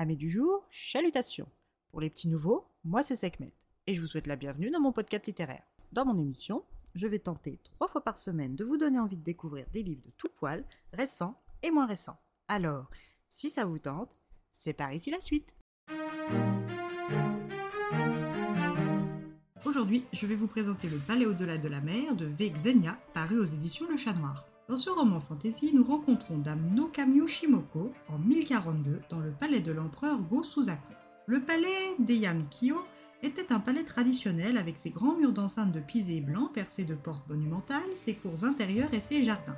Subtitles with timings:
[0.00, 1.48] Amis du jour, chalutations.
[1.90, 3.52] Pour les petits nouveaux, moi c'est Sekhmet
[3.88, 5.64] et je vous souhaite la bienvenue dans mon podcast littéraire.
[5.90, 6.62] Dans mon émission,
[6.94, 10.04] je vais tenter trois fois par semaine de vous donner envie de découvrir des livres
[10.06, 11.34] de tout poil, récents
[11.64, 12.16] et moins récents.
[12.46, 12.88] Alors,
[13.28, 14.22] si ça vous tente,
[14.52, 15.56] c'est par ici la suite.
[19.64, 22.50] Aujourd'hui, je vais vous présenter Le Palais au-delà de la mer de V.
[22.50, 24.46] Xenia, paru aux éditions Le Chat Noir.
[24.68, 29.72] Dans ce roman fantasy, nous rencontrons Dame Nokamyo Shimoko en 1042 dans le palais de
[29.72, 30.92] l'empereur Go Suzaku.
[31.24, 32.76] Le palais d'Eyankyo
[33.22, 37.26] était un palais traditionnel avec ses grands murs d'enceinte de pisé blanc percés de portes
[37.30, 39.56] monumentales, ses cours intérieures et ses jardins.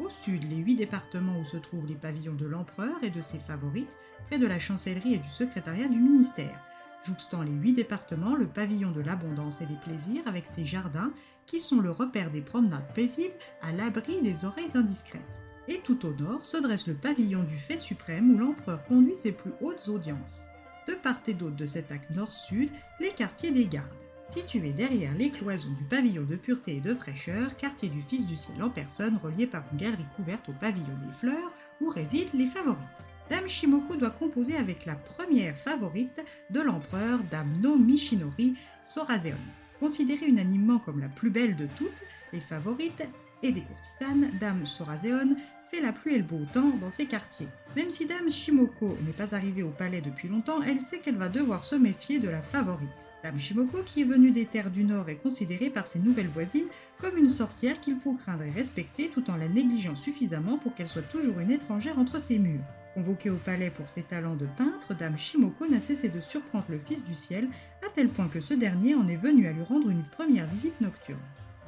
[0.00, 3.38] Au sud, les huit départements où se trouvent les pavillons de l'empereur et de ses
[3.38, 3.94] favorites,
[4.26, 6.58] près de la chancellerie et du secrétariat du ministère,
[7.04, 11.12] jouxtant les huit départements, le pavillon de l'abondance et des plaisirs avec ses jardins
[11.46, 15.22] qui sont le repère des promenades paisibles à l'abri des oreilles indiscrètes.
[15.68, 19.32] Et tout au nord se dresse le pavillon du fait suprême où l'empereur conduit ses
[19.32, 20.44] plus hautes audiences.
[20.88, 23.88] De part et d'autre de cet axe nord-sud, les quartiers des gardes.
[24.30, 28.34] Situé derrière les cloisons du pavillon de pureté et de fraîcheur, quartier du Fils du
[28.34, 32.46] ciel en personne, relié par une galerie couverte au pavillon des fleurs, où résident les
[32.46, 33.06] favorites.
[33.32, 39.38] Dame Shimoko doit composer avec la première favorite de l'empereur, Dame No Mishinori Sorazeon.
[39.80, 42.02] Considérée unanimement comme la plus belle de toutes
[42.34, 43.02] les favorites
[43.42, 45.34] et des courtisanes, Dame Sorazeon
[45.70, 47.48] fait la pluie et le beau temps dans ses quartiers.
[47.74, 51.30] Même si Dame Shimoko n'est pas arrivée au palais depuis longtemps, elle sait qu'elle va
[51.30, 52.90] devoir se méfier de la favorite.
[53.24, 56.68] Dame Shimoko, qui est venue des terres du Nord, est considérée par ses nouvelles voisines
[57.00, 60.86] comme une sorcière qu'il faut craindre et respecter tout en la négligeant suffisamment pour qu'elle
[60.86, 62.60] soit toujours une étrangère entre ses murs.
[62.94, 66.78] Convoquée au palais pour ses talents de peintre, Dame Shimoko n'a cessé de surprendre le
[66.78, 67.48] Fils du ciel,
[67.82, 70.78] à tel point que ce dernier en est venu à lui rendre une première visite
[70.82, 71.18] nocturne.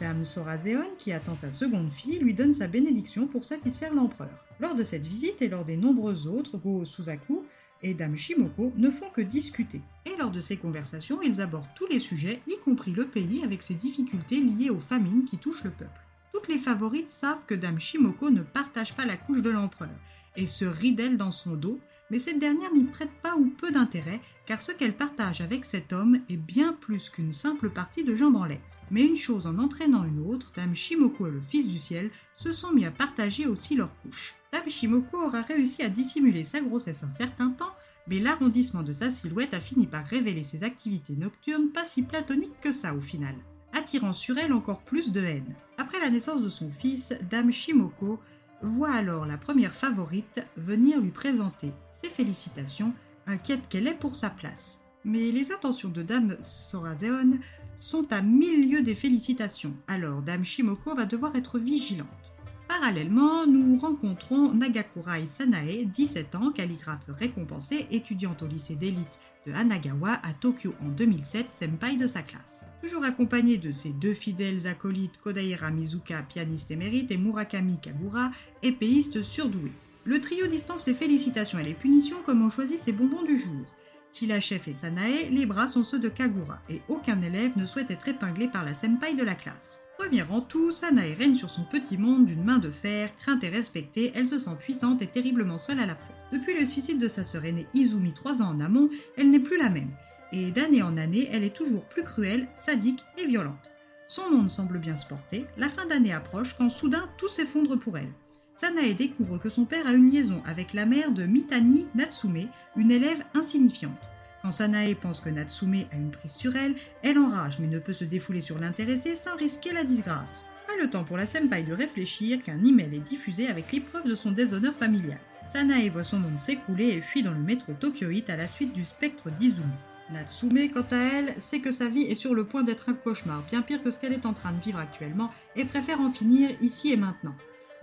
[0.00, 4.44] Dame Sorazeon, qui attend sa seconde fille, lui donne sa bénédiction pour satisfaire l'empereur.
[4.60, 7.42] Lors de cette visite et lors des nombreuses autres, Go Suzaku
[7.82, 9.80] et Dame Shimoko ne font que discuter.
[10.04, 13.62] Et lors de ces conversations, ils abordent tous les sujets, y compris le pays avec
[13.62, 16.03] ses difficultés liées aux famines qui touchent le peuple.
[16.34, 19.94] Toutes les favorites savent que Dame Shimoko ne partage pas la couche de l'empereur
[20.34, 21.78] et se rit d'elle dans son dos,
[22.10, 25.92] mais cette dernière n'y prête pas ou peu d'intérêt, car ce qu'elle partage avec cet
[25.92, 28.60] homme est bien plus qu'une simple partie de jambes en lait.
[28.90, 32.50] Mais une chose en entraînant une autre, Dame Shimoko et le Fils du Ciel se
[32.50, 34.34] sont mis à partager aussi leur couche.
[34.52, 37.76] Dame Shimoko aura réussi à dissimuler sa grossesse un certain temps,
[38.08, 42.60] mais l'arrondissement de sa silhouette a fini par révéler ses activités nocturnes pas si platoniques
[42.60, 43.36] que ça au final,
[43.74, 45.54] attirant sur elle encore plus de haine.
[45.76, 48.20] Après la naissance de son fils, Dame Shimoko
[48.62, 52.92] voit alors la première favorite venir lui présenter ses félicitations,
[53.26, 54.78] inquiète qu'elle est pour sa place.
[55.04, 57.38] Mais les intentions de Dame Sorazeon
[57.76, 62.34] sont à mille lieues des félicitations, alors Dame Shimoko va devoir être vigilante.
[62.80, 70.18] Parallèlement, nous rencontrons Nagakurai Sanae, 17 ans, calligraphe récompensée, étudiante au lycée d'élite de Hanagawa
[70.24, 72.64] à Tokyo en 2007, senpai de sa classe.
[72.82, 78.32] Toujours accompagnée de ses deux fidèles acolytes Kodaira Mizuka, pianiste émérite, et Murakami Kagura,
[78.64, 79.70] épéiste surdoué.
[80.02, 83.66] Le trio dispense les félicitations et les punitions comme on choisit ses bonbons du jour.
[84.10, 87.66] Si la chef est Sanae, les bras sont ceux de Kagura, et aucun élève ne
[87.66, 89.83] souhaite être épinglé par la senpai de la classe.
[89.98, 93.48] Première en tout, Sanae règne sur son petit monde d'une main de fer, crainte et
[93.48, 96.14] respectée, elle se sent puissante et terriblement seule à la fois.
[96.32, 99.56] Depuis le suicide de sa sœur aînée Izumi trois ans en amont, elle n'est plus
[99.56, 99.90] la même,
[100.32, 103.70] et d'année en année, elle est toujours plus cruelle, sadique et violente.
[104.08, 107.96] Son monde semble bien se porter, la fin d'année approche quand soudain tout s'effondre pour
[107.96, 108.12] elle.
[108.56, 112.90] Sanae découvre que son père a une liaison avec la mère de Mitani Natsume, une
[112.90, 114.10] élève insignifiante.
[114.44, 117.94] Quand Sanae pense que Natsume a une prise sur elle, elle enrage mais ne peut
[117.94, 120.44] se défouler sur l'intéressé sans risquer la disgrâce.
[120.66, 124.14] Pas le temps pour la senpai de réfléchir qu'un email est diffusé avec l'épreuve de
[124.14, 125.18] son déshonneur familial.
[125.50, 128.84] Sanae voit son monde s'écrouler et fuit dans le métro tokyoïte à la suite du
[128.84, 129.64] spectre d'Izumi.
[130.12, 133.42] Natsume, quant à elle, sait que sa vie est sur le point d'être un cauchemar,
[133.50, 136.50] bien pire que ce qu'elle est en train de vivre actuellement, et préfère en finir
[136.60, 137.34] ici et maintenant.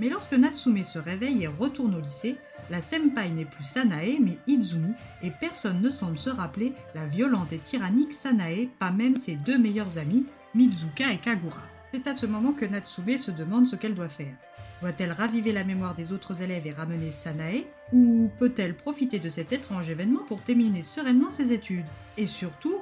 [0.02, 2.36] Mais lorsque Natsume se réveille et retourne au lycée,
[2.72, 7.54] la senpai n'est plus Sanae mais Izumi et personne ne semble se rappeler la violente
[7.54, 11.62] et tyrannique Sanae, pas même ses deux meilleurs amis, Mizuka et Kagura.
[11.94, 14.34] C'est à ce moment que Natsume se demande ce qu'elle doit faire.
[14.82, 19.54] Doit-elle raviver la mémoire des autres élèves et ramener Sanae Ou peut-elle profiter de cet
[19.54, 21.86] étrange événement pour terminer sereinement ses études?
[22.18, 22.82] Et surtout,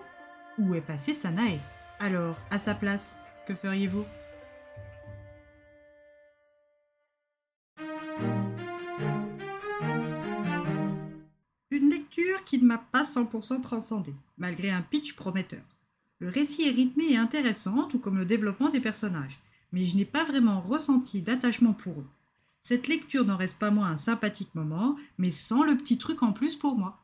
[0.57, 1.59] où est passée Sanae?
[1.99, 4.05] Alors, à sa place, que feriez-vous?
[12.49, 15.63] Qui ne m'a pas 100% transcendée, malgré un pitch prometteur.
[16.19, 19.39] Le récit est rythmé et intéressant, tout comme le développement des personnages,
[19.71, 22.07] mais je n'ai pas vraiment ressenti d'attachement pour eux.
[22.63, 26.33] Cette lecture n'en reste pas moins un sympathique moment, mais sans le petit truc en
[26.33, 26.99] plus pour moi.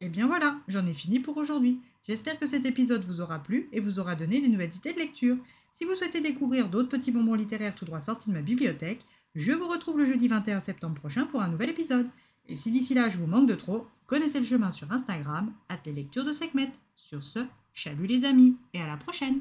[0.00, 1.80] Et bien voilà, j'en ai fini pour aujourd'hui.
[2.06, 4.98] J'espère que cet épisode vous aura plu et vous aura donné des nouvelles idées de
[4.98, 5.36] lecture.
[5.76, 9.52] Si vous souhaitez découvrir d'autres petits bonbons littéraires tout droit sortis de ma bibliothèque, je
[9.52, 12.08] vous retrouve le jeudi 21 septembre prochain pour un nouvel épisode.
[12.48, 15.78] Et si d'ici là je vous manque de trop, connaissez le chemin sur Instagram, at
[15.86, 16.72] les lectures de Sekhmet.
[16.94, 17.40] Sur ce,
[17.72, 19.40] chalut les amis et à la prochaine!